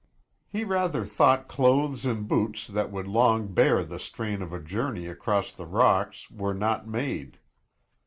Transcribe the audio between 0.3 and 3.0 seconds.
He rather thought clothes and boots that